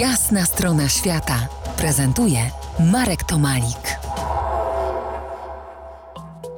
Jasna 0.00 0.44
strona 0.44 0.88
świata 0.88 1.48
prezentuje 1.76 2.38
Marek 2.92 3.24
Tomalik. 3.24 3.98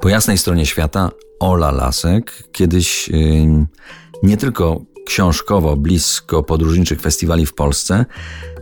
Po 0.01 0.09
jasnej 0.09 0.39
stronie 0.39 0.67
świata 0.67 1.11
Ola 1.41 1.71
Lasek 1.71 2.49
kiedyś 2.53 3.09
yy, 3.09 3.67
nie 4.23 4.37
tylko 4.37 4.81
książkowo 5.07 5.77
blisko 5.77 6.43
podróżniczych 6.43 7.01
festiwali 7.01 7.47
w 7.47 7.55
Polsce, 7.55 8.05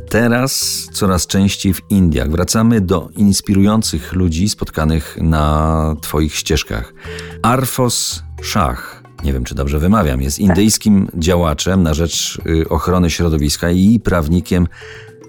teraz 0.08 0.82
coraz 0.92 1.26
częściej 1.26 1.74
w 1.74 1.80
Indiach. 1.90 2.30
Wracamy 2.30 2.80
do 2.80 3.08
inspirujących 3.16 4.12
ludzi 4.12 4.48
spotkanych 4.48 5.18
na 5.20 5.96
Twoich 6.00 6.34
ścieżkach. 6.34 6.94
Arfos 7.42 8.22
Shah, 8.42 9.05
nie 9.26 9.32
wiem 9.32 9.44
czy 9.44 9.54
dobrze 9.54 9.78
wymawiam, 9.78 10.22
jest 10.22 10.38
indyjskim 10.38 11.08
działaczem 11.14 11.82
na 11.82 11.94
rzecz 11.94 12.38
y, 12.46 12.68
ochrony 12.68 13.10
środowiska 13.10 13.70
i 13.70 14.00
prawnikiem 14.00 14.68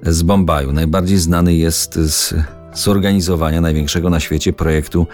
z 0.04 0.24
Bombaju. 0.24 0.74
Najbardziej 0.74 1.18
znany 1.18 1.54
jest 1.54 1.96
z 1.96 2.34
zorganizowania 2.74 3.62
największego 3.62 4.10
na 4.10 4.20
świecie 4.20 4.54
projektu 4.54 5.08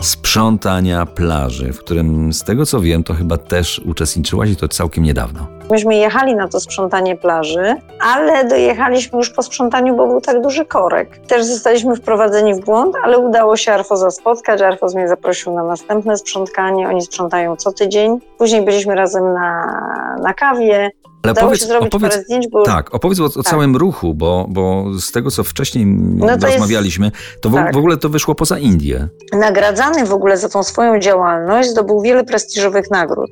sprzątania 0.00 1.06
plaży, 1.06 1.72
w 1.72 1.78
którym 1.78 2.32
z 2.32 2.44
tego 2.44 2.66
co 2.66 2.80
wiem, 2.80 3.04
to 3.04 3.14
chyba 3.14 3.36
też 3.36 3.80
uczestniczyłaś 3.84 4.50
i 4.50 4.56
to 4.56 4.68
całkiem 4.68 5.04
niedawno. 5.04 5.57
Myśmy 5.70 5.96
jechali 5.96 6.34
na 6.34 6.48
to 6.48 6.60
sprzątanie 6.60 7.16
plaży, 7.16 7.76
ale 8.00 8.44
dojechaliśmy 8.44 9.18
już 9.18 9.30
po 9.30 9.42
sprzątaniu, 9.42 9.96
bo 9.96 10.06
był 10.06 10.20
tak 10.20 10.40
duży 10.42 10.64
korek. 10.64 11.18
Też 11.26 11.44
zostaliśmy 11.44 11.96
wprowadzeni 11.96 12.54
w 12.54 12.60
błąd, 12.64 12.94
ale 13.04 13.18
udało 13.18 13.56
się 13.56 13.72
Arfoza 13.72 14.10
spotkać. 14.10 14.62
Arfoz 14.62 14.94
mnie 14.94 15.08
zaprosił 15.08 15.54
na 15.54 15.64
następne 15.64 16.16
sprzątanie. 16.16 16.88
Oni 16.88 17.02
sprzątają 17.02 17.56
co 17.56 17.72
tydzień. 17.72 18.18
Później 18.38 18.64
byliśmy 18.64 18.94
razem 18.94 19.32
na, 19.32 19.80
na 20.22 20.34
kawie. 20.34 20.90
Ale 21.22 21.32
Udało 21.32 21.46
opowiedz, 21.46 21.60
się 21.60 21.66
zrobić 21.66 21.88
opowiedz, 21.94 22.12
parę 22.12 22.24
zdjęć, 22.24 22.48
bo 22.48 22.62
tak, 22.62 22.94
opowiedz 22.94 23.20
o, 23.20 23.24
o 23.24 23.42
całym 23.42 23.76
ruchu, 23.76 24.14
bo, 24.14 24.46
bo 24.48 24.84
z 25.00 25.12
tego, 25.12 25.30
co 25.30 25.44
wcześniej 25.44 25.86
No 25.86 26.26
to 26.26 26.32
jest- 26.32 26.42
rozmawialiśmy, 26.46 27.10
to 27.42 27.50
w, 27.50 27.54
tak. 27.54 27.74
w 27.74 27.76
ogóle 27.78 27.96
to 27.96 28.08
wyszło 28.08 28.34
poza 28.34 28.58
Indię. 28.58 29.08
nagradzany 29.32 30.06
w 30.06 30.12
ogóle 30.12 30.36
za 30.36 30.48
tą 30.48 30.62
swoją 30.62 30.98
działalność, 30.98 31.68
zdobył 31.68 32.00
wiele 32.00 32.24
prestiżowych 32.24 32.90
nagród. 32.90 33.30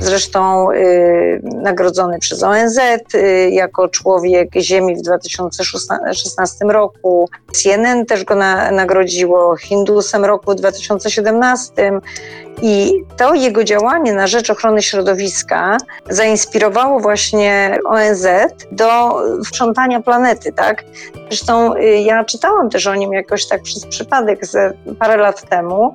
Zresztą 0.00 0.72
y, 0.72 1.40
nagrodzony 1.44 2.18
przez 2.18 2.42
ONZ 2.42 2.78
y, 3.14 3.50
jako 3.50 3.88
człowiek 3.88 4.48
Ziemi 4.56 4.96
w 4.96 5.02
2016 5.02 6.64
roku. 6.64 7.28
CNN 7.52 8.06
też 8.06 8.24
go 8.24 8.34
na, 8.34 8.70
nagrodziło, 8.70 9.56
Hindusem 9.56 10.24
roku 10.24 10.52
w 10.52 10.54
2017. 10.54 12.00
I 12.62 13.04
to 13.16 13.34
jego 13.34 13.64
działanie 13.64 14.12
na 14.12 14.26
rzecz 14.26 14.50
ochrony 14.50 14.82
środowiska 14.82 15.76
zainspirowało 16.10 17.00
właśnie 17.00 17.78
ONZ 17.84 18.26
do 18.72 19.20
sprzątania 19.44 20.00
planety, 20.00 20.52
tak? 20.52 20.84
Zresztą 21.28 21.74
y, 21.74 21.84
ja 21.84 22.24
czytałam 22.24 22.70
też 22.70 22.86
o 22.86 22.94
nim 22.94 23.12
jakoś 23.12 23.46
tak 23.46 23.62
przez 23.62 23.86
przypadek 23.86 24.46
ze 24.46 24.72
parę 24.98 25.16
lat 25.16 25.48
temu. 25.48 25.94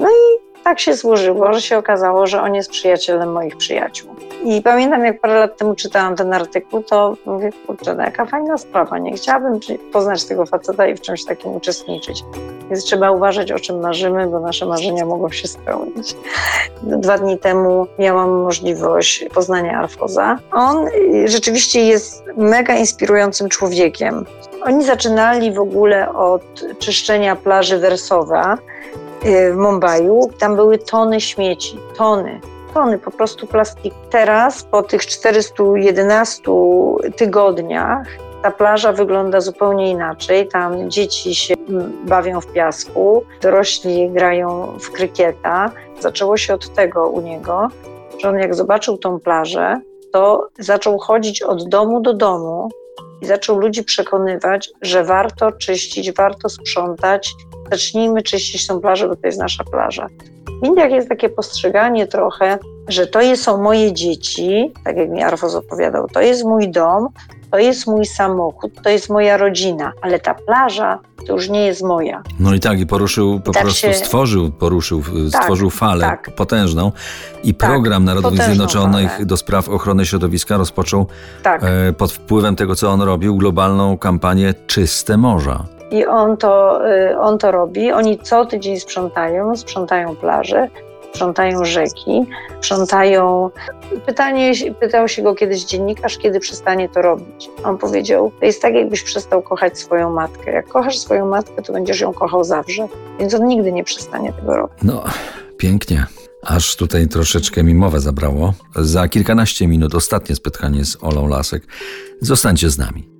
No 0.00 0.08
i 0.08 0.39
tak 0.64 0.80
się 0.80 0.94
złożyło, 0.94 1.52
że 1.52 1.60
się 1.60 1.78
okazało, 1.78 2.26
że 2.26 2.42
on 2.42 2.54
jest 2.54 2.70
przyjacielem 2.70 3.32
moich 3.32 3.56
przyjaciół. 3.56 4.14
I 4.44 4.62
pamiętam, 4.62 5.04
jak 5.04 5.20
parę 5.20 5.38
lat 5.38 5.56
temu 5.56 5.74
czytałam 5.74 6.16
ten 6.16 6.34
artykuł, 6.34 6.82
to 6.82 7.16
mówię, 7.26 7.50
kurczę, 7.66 7.94
no 7.94 8.02
jaka 8.02 8.26
fajna 8.26 8.58
sprawa, 8.58 8.98
nie 8.98 9.12
chciałabym 9.12 9.60
poznać 9.92 10.24
tego 10.24 10.46
faceta 10.46 10.86
i 10.86 10.94
w 10.94 11.00
czymś 11.00 11.24
takim 11.24 11.52
uczestniczyć. 11.52 12.24
Więc 12.70 12.84
trzeba 12.84 13.10
uważać, 13.10 13.52
o 13.52 13.58
czym 13.58 13.80
marzymy, 13.80 14.26
bo 14.26 14.40
nasze 14.40 14.66
marzenia 14.66 15.06
mogą 15.06 15.30
się 15.30 15.48
spełnić. 15.48 16.16
Dwa 16.82 17.18
dni 17.18 17.38
temu 17.38 17.86
miałam 17.98 18.30
możliwość 18.30 19.24
poznania 19.34 19.78
Arfoza. 19.78 20.38
On 20.52 20.86
rzeczywiście 21.24 21.86
jest 21.86 22.24
mega 22.36 22.74
inspirującym 22.74 23.48
człowiekiem. 23.48 24.26
Oni 24.62 24.84
zaczynali 24.84 25.52
w 25.52 25.60
ogóle 25.60 26.14
od 26.14 26.42
czyszczenia 26.78 27.36
plaży 27.36 27.78
Wersowa 27.78 28.58
w 29.24 29.56
Mumbaiu. 29.56 30.30
Tam 30.38 30.56
były 30.56 30.78
tony 30.78 31.20
śmieci, 31.20 31.78
tony, 31.96 32.40
tony 32.74 32.98
po 32.98 33.10
prostu 33.10 33.46
plastiku. 33.46 33.96
Teraz, 34.10 34.62
po 34.62 34.82
tych 34.82 35.06
411 35.06 36.42
tygodniach, 37.16 38.06
ta 38.42 38.50
plaża 38.50 38.92
wygląda 38.92 39.40
zupełnie 39.40 39.90
inaczej. 39.90 40.48
Tam 40.48 40.90
dzieci 40.90 41.34
się 41.34 41.54
bawią 42.04 42.40
w 42.40 42.46
piasku, 42.46 43.24
dorośli 43.42 44.10
grają 44.10 44.78
w 44.80 44.90
krykieta. 44.90 45.70
Zaczęło 46.00 46.36
się 46.36 46.54
od 46.54 46.74
tego 46.74 47.08
u 47.08 47.20
niego, 47.20 47.68
że 48.20 48.28
on 48.28 48.38
jak 48.38 48.54
zobaczył 48.54 48.98
tą 48.98 49.20
plażę, 49.20 49.80
to 50.12 50.48
zaczął 50.58 50.98
chodzić 50.98 51.42
od 51.42 51.68
domu 51.68 52.00
do 52.00 52.14
domu 52.14 52.68
i 53.22 53.26
zaczął 53.26 53.58
ludzi 53.58 53.84
przekonywać, 53.84 54.70
że 54.82 55.04
warto 55.04 55.52
czyścić, 55.52 56.12
warto 56.12 56.48
sprzątać. 56.48 57.34
Zacznijmy 57.70 58.22
czyścić 58.22 58.66
tą 58.66 58.80
plażę, 58.80 59.08
bo 59.08 59.16
to 59.16 59.26
jest 59.26 59.38
nasza 59.38 59.64
plaża. 59.64 60.06
W 60.62 60.66
Indiach 60.66 60.90
jest 60.90 61.08
takie 61.08 61.28
postrzeganie 61.28 62.06
trochę, 62.06 62.58
że 62.88 63.06
to 63.06 63.36
są 63.36 63.62
moje 63.62 63.92
dzieci, 63.92 64.72
tak 64.84 64.96
jak 64.96 65.10
mi 65.10 65.22
Arfos 65.22 65.54
opowiadał, 65.54 66.08
to 66.08 66.20
jest 66.20 66.44
mój 66.44 66.68
dom, 66.70 67.08
to 67.50 67.58
jest 67.58 67.86
mój 67.86 68.06
samochód, 68.06 68.82
to 68.82 68.90
jest 68.90 69.10
moja 69.10 69.36
rodzina, 69.36 69.92
ale 70.02 70.18
ta 70.20 70.34
plaża 70.34 70.98
to 71.26 71.32
już 71.32 71.48
nie 71.48 71.66
jest 71.66 71.82
moja. 71.82 72.22
No 72.40 72.54
i 72.54 72.60
tak, 72.60 72.80
i 72.80 72.86
poruszył, 72.86 73.40
po 73.40 73.52
Tak 73.52 73.62
prostu 73.62 73.80
się- 73.86 73.94
stworzył, 73.94 74.50
poruszył, 74.50 75.02
stworzył 75.30 75.70
falę 75.70 76.04
tak. 76.04 76.30
potężną 76.34 76.92
i 77.44 77.54
Tak, 77.54 77.70
program 77.70 78.06
potężną 78.06 78.44
Zjednoczonych 78.44 79.12
falę. 79.12 79.26
do 79.26 79.36
spraw 79.36 79.68
ochrony 79.68 80.06
środowiska 80.06 80.56
rozpoczął 80.56 81.06
Tak. 81.42 81.64
e, 81.64 81.92
pod 81.92 82.12
wpływem 82.12 82.56
tego, 82.56 82.74
co 82.76 82.90
on 82.90 83.02
robił, 83.02 83.36
globalną 83.36 83.98
kampanię 83.98 84.54
Czyste 84.66 85.16
Morza. 85.16 85.64
I 85.90 86.06
on 86.06 86.36
to, 86.36 86.80
y, 86.90 87.18
on 87.18 87.38
to 87.38 87.50
robi. 87.50 87.92
Oni 87.92 88.18
co 88.18 88.46
tydzień 88.46 88.80
sprzątają, 88.80 89.56
sprzątają 89.56 90.16
plaże, 90.16 90.68
sprzątają 91.12 91.64
rzeki, 91.64 92.26
sprzątają. 92.60 93.50
Pytanie, 94.06 94.52
pytał 94.80 95.08
się 95.08 95.22
go 95.22 95.34
kiedyś 95.34 95.64
dziennikarz, 95.64 96.18
kiedy 96.18 96.40
przestanie 96.40 96.88
to 96.88 97.02
robić. 97.02 97.50
On 97.64 97.78
powiedział: 97.78 98.32
To 98.40 98.46
jest 98.46 98.62
tak, 98.62 98.74
jakbyś 98.74 99.02
przestał 99.02 99.42
kochać 99.42 99.78
swoją 99.78 100.10
matkę. 100.10 100.52
Jak 100.52 100.68
kochasz 100.68 100.98
swoją 100.98 101.26
matkę, 101.26 101.62
to 101.62 101.72
będziesz 101.72 102.00
ją 102.00 102.12
kochał 102.12 102.44
zawsze. 102.44 102.88
Więc 103.18 103.34
on 103.34 103.46
nigdy 103.46 103.72
nie 103.72 103.84
przestanie 103.84 104.32
tego 104.32 104.56
robić. 104.56 104.78
No, 104.82 105.04
pięknie. 105.56 106.06
Aż 106.42 106.76
tutaj 106.76 107.08
troszeczkę 107.08 107.62
mi 107.62 107.74
mowę 107.74 108.00
zabrało. 108.00 108.54
Za 108.76 109.08
kilkanaście 109.08 109.66
minut 109.66 109.94
ostatnie 109.94 110.36
spotkanie 110.36 110.84
z 110.84 110.96
Olą 111.00 111.28
Lasek. 111.28 111.62
Zostańcie 112.20 112.70
z 112.70 112.78
nami. 112.78 113.19